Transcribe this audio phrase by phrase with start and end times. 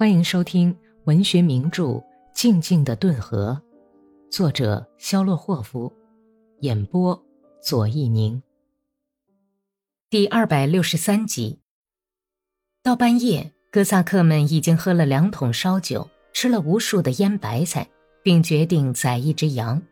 [0.00, 0.74] 欢迎收听
[1.04, 1.84] 文学名著
[2.32, 3.60] 《静静的顿河》，
[4.34, 5.92] 作者肖洛霍夫，
[6.60, 7.22] 演播
[7.62, 8.42] 左一宁。
[10.08, 11.60] 第二百六十三集。
[12.82, 17.86] 到半夜，哥萨克们已经喝了两桶烧酒，吃了无数的腌白菜，
[18.22, 19.82] 并决定宰一只羊。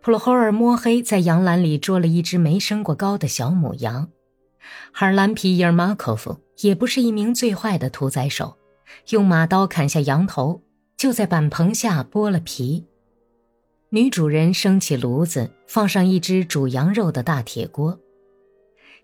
[0.00, 4.08] 普罗霍尔摸黑在羊栏里捉了一只没生过羔的小母羊。
[4.90, 8.56] 哈尔兰皮伊尔马科夫也不是一名最坏的屠宰手。
[9.10, 10.62] 用马刀砍下羊头，
[10.96, 12.86] 就在板棚下剥了皮。
[13.90, 17.98] 女主人升起炉子，放上一只煮羊肉的大铁锅，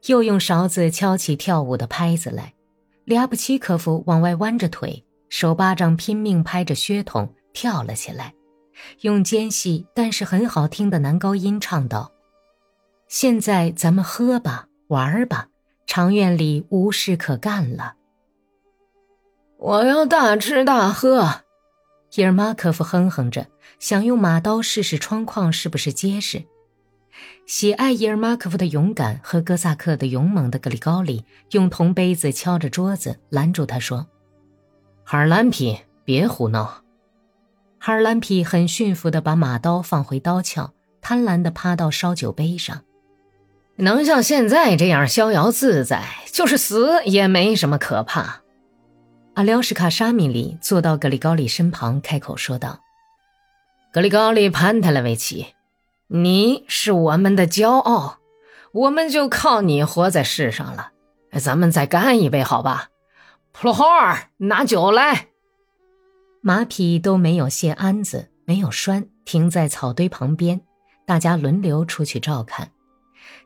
[0.07, 2.53] 又用勺子敲起跳舞的拍子来。
[3.05, 8.35] 里亚布奇科夫往外弯着腿，手巴掌拼命拍着靴筒，跳了起来，
[9.01, 12.13] 用尖细但是很好听的男高音唱道
[13.09, 15.49] ：“现在咱们喝吧，玩吧，
[15.87, 17.95] 长院里无事可干了。”
[19.65, 21.41] 我要大吃大喝，
[22.15, 23.47] 伊尔马科夫哼哼着，
[23.79, 26.45] 想用马刀试试窗框是不是结实。
[27.47, 34.07] 喜爱伊尔马科夫的勇敢和哥萨克的勇猛的格里高里用铜杯子敲着桌子，拦住他说
[35.03, 36.83] ：“哈尔兰皮，别胡闹。”
[37.81, 42.83] 哈尔兰皮很驯服的把马刀放回刀鞘，贪婪的趴到烧酒杯上。
[43.77, 48.43] 能像现在这样逍遥自在，就是死也没什么可怕。
[49.35, 52.79] 阿廖什卡沙米里坐到格里高里身旁，开口说道
[53.93, 55.55] ：“格里高里潘特勒维奇，
[56.07, 58.19] 你是我们的骄傲，
[58.71, 60.93] 我们就靠你活在世上了。
[61.41, 62.91] 咱们再干一杯，好吧？
[63.51, 65.31] 普罗霍尔，拿酒来。”
[66.41, 70.61] 马匹都没有卸鞍子，没有拴，停在草堆旁边，
[71.05, 72.71] 大家轮流出去照看。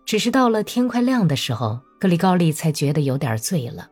[0.04, 3.88] 只是到了天快亮的时候，格里高利才觉得有点醉了。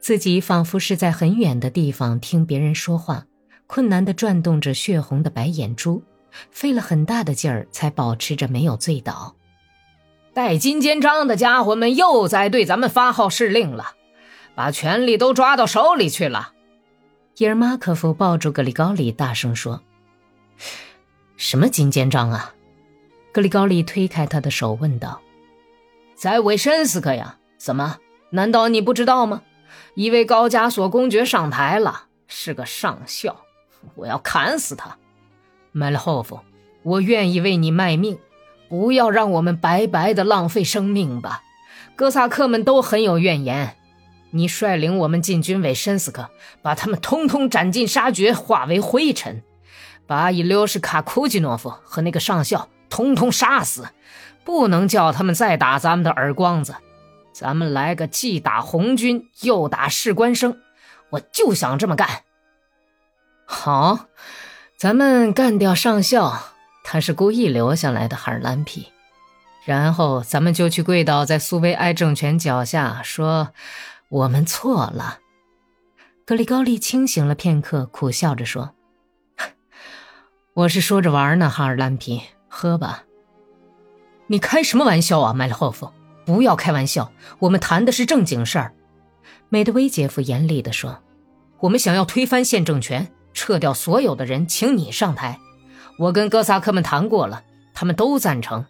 [0.00, 3.26] 自己仿佛是在很远的地方听别人说话，
[3.66, 6.02] 困难地转动着血红的白眼珠，
[6.50, 9.34] 费了很大的劲儿才保持着没有醉倒。
[10.32, 13.92] 戴金肩章的家伙们又在对咱们发号施令了，
[14.54, 16.52] 把权力都抓到手里去了。
[17.38, 19.82] 伊尔马科夫抱住格里高里，大声说
[21.36, 22.54] ：“什么金肩章啊？”
[23.32, 25.20] 格里高里推开他的手，问道
[26.16, 27.38] ：“在维申斯克呀？
[27.56, 27.98] 怎么？
[28.30, 29.42] 难道你不知道吗？”
[29.98, 33.34] 一位高加索公爵上台了，是个上校，
[33.96, 34.96] 我要砍死他。
[35.72, 36.38] 麦勒霍夫，
[36.84, 38.16] 我愿意为你卖命，
[38.68, 41.42] 不要让我们白白的浪费生命吧。
[41.96, 43.76] 哥萨克们都很有怨言，
[44.30, 46.30] 你率领我们进军委申斯克，
[46.62, 49.42] 把他们通通斩尽杀绝，化为灰尘，
[50.06, 53.88] 把伊留什卡库吉诺夫和那个上校通通杀死，
[54.44, 56.76] 不能叫他们再打咱们的耳光子。
[57.38, 60.58] 咱们来个既打红军又打士官生，
[61.10, 62.24] 我就想这么干。
[63.46, 64.06] 好，
[64.76, 66.36] 咱们干掉上校，
[66.82, 68.88] 他是故意留下来的哈尔兰皮，
[69.64, 73.50] 然后咱们就去跪倒在苏维埃政权脚下，说
[74.08, 75.20] 我们错了。
[76.26, 78.74] 格里高利清醒了片刻，苦笑着说
[80.54, 83.04] ：“我是说着玩呢，哈尔兰皮，喝吧。
[84.26, 85.92] 你开什么玩笑啊，麦勒霍夫？”
[86.28, 88.74] 不要开玩笑，我们谈的是正经事儿。”
[89.48, 90.98] 美德威杰夫严厉地说
[91.60, 95.40] ，“我们想要推翻现政权，撤掉所有的人，请你上台。
[95.98, 98.66] 我跟哥萨克们谈过了，他们都赞成。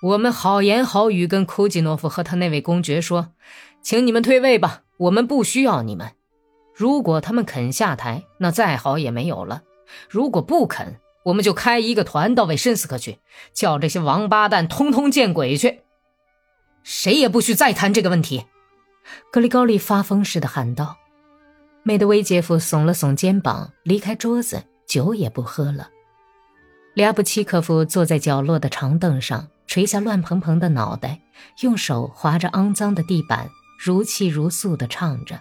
[0.00, 3.28] 我们好言好语跟库吉诺夫和他那位公爵说，
[3.82, 6.12] 请你们退位吧，我们不需要你们。
[6.74, 9.60] 如果他们肯下台，那再好也没有了；
[10.08, 13.18] 如果不肯，我们就开一个团到维申斯克去，
[13.52, 15.82] 叫这些王八蛋通通见鬼去。”
[16.82, 18.46] 谁也不许再谈这个问题！”
[19.32, 20.96] 格里高利发疯似的喊道。
[21.82, 25.88] 梅德韦杰夫耸了耸肩膀，离开桌子，酒也不喝了。
[26.94, 31.20] 里亚布奇科夫坐在角落的长凳上，垂下乱蓬蓬的脑袋，
[31.60, 33.48] 用手划着肮脏的地板，
[33.78, 35.40] 如泣如诉地唱着：“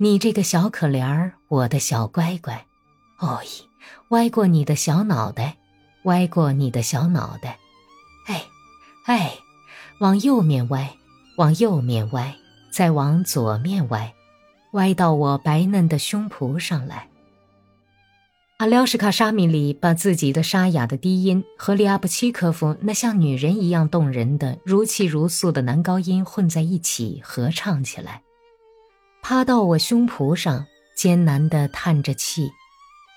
[0.00, 2.66] 你这个小可怜儿，我的小乖乖，
[3.18, 3.62] 哦咦，
[4.08, 5.58] 歪过你的小脑袋，
[6.04, 7.58] 歪过你的小脑袋，
[8.26, 8.44] 哎，
[9.04, 9.34] 哎。”
[10.00, 10.96] 往右面歪，
[11.36, 12.34] 往右面歪，
[12.70, 14.14] 再往左面歪，
[14.72, 17.06] 歪到我白嫩的胸脯上来。
[18.56, 28.22] 阿廖什卡沙米里把自己的沙哑的低音和利亚布奇科夫那像女人一样动人的如泣如诉的男高音混在一起合唱起来。
[29.20, 30.64] 趴到我胸脯上，
[30.96, 32.50] 艰难地叹着气，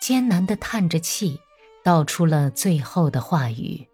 [0.01, 1.39] 艰难地叹着气，
[1.81, 3.87] 道出了最后的话语：“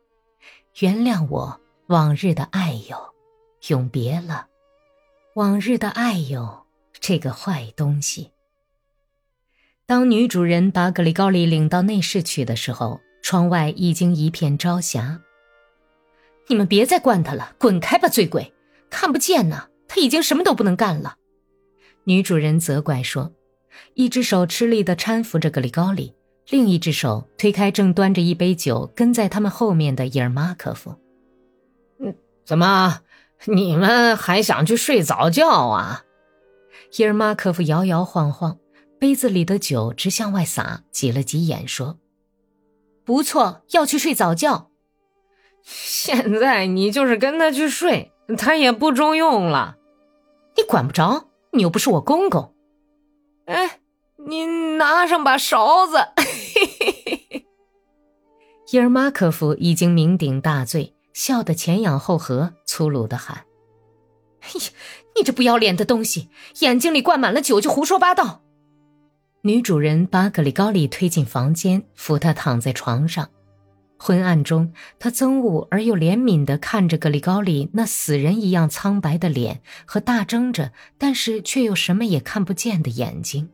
[0.82, 3.00] 原谅我。”往日的爱友，
[3.70, 4.46] 永别了。
[5.34, 6.68] 往日的爱友，
[7.00, 8.30] 这个坏东西。
[9.88, 15.20] 当女主人把格里高利领到内室去的时候，窗外已经一片朝霞。
[16.48, 18.54] 你们别再惯他了，滚开吧，醉鬼！
[18.92, 21.16] 看不见呢，他已经什么都不能干了。
[22.04, 23.34] 女主人责怪说，
[23.96, 26.14] 一只手吃力地搀扶着格里高利，
[26.52, 30.96] 另一只手推开正端着一杯酒跟在他们后面的伊尔马科夫。
[32.50, 33.02] 怎么，
[33.46, 36.04] 你们还想去睡早觉啊？
[36.98, 38.58] 伊尔马科夫摇摇晃晃。
[39.00, 42.00] 杯子里的酒直向外洒，挤了挤眼，说
[43.06, 44.72] ：“不错，要去睡早觉。
[45.62, 49.78] 现在你就是跟他去睡，他也不中用了。
[50.58, 52.56] 你管不着，你又不是我公公。
[53.46, 53.80] 哎，
[54.28, 54.48] 你
[54.78, 56.00] 拿上把勺子。
[58.74, 63.46] ”伊尔马科夫已经酩酊大醉，笑得前仰后合，粗鲁的喊
[64.42, 64.68] ：“哎呀，
[65.16, 66.30] 你这不要脸的东西，
[66.60, 68.42] 眼睛里灌满了酒就胡说八道！”
[69.44, 73.30] 女主人把格里高利推进房间，扶他躺在床上。
[74.02, 83.50] 昏暗中，她憎恶而又怜悯地看着格里高利那死人一样苍白的脸和大睁着但是却又什么也看不见的眼睛。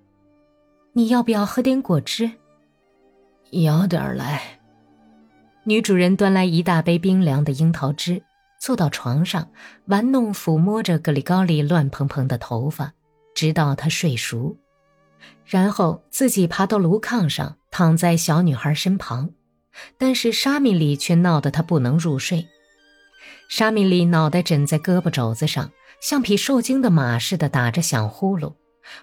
[0.94, 2.30] 你要不要喝点果汁？
[3.50, 4.60] 舀点来。
[5.68, 8.22] 女主人端来一大杯冰凉的樱桃汁，
[8.62, 9.50] 坐到床上，
[9.86, 12.94] 玩弄抚摸着格里高利乱蓬蓬的头发，
[13.34, 14.56] 直到他睡熟。
[15.44, 19.32] 然后自己爬到炉炕上，躺在小女孩身旁，
[19.98, 22.46] 但是沙米里却闹得他不能入睡。
[23.50, 28.54] 沙米里脑袋枕在胳膊肘子上，像匹受惊的马似的打着响呼噜。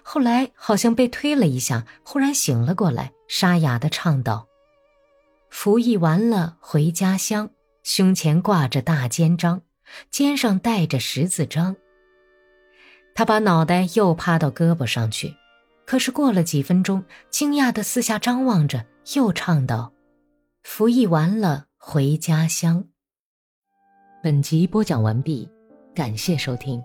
[0.01, 4.47] 后来好像被推了一下，忽然醒了过来，沙哑的唱道
[5.53, 7.51] ：“服役完了回家乡，
[7.83, 9.61] 胸前挂着大肩章，
[10.09, 11.75] 肩上带着十字章。”
[13.13, 15.35] 他把脑袋又趴到胳膊上去。
[15.85, 18.83] 可是过了几分钟，惊讶的四下张望着，
[19.13, 19.93] 又唱道
[20.63, 22.85] ：“服役完了，回家乡。”
[24.23, 25.47] 本集播讲完毕，
[25.93, 26.83] 感谢收听。